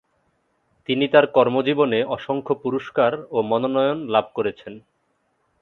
[0.89, 4.73] তিনি তার কর্মজীবনে অসংখ্য পুরস্কার ও মনোনয়ন লাভ করেছেন।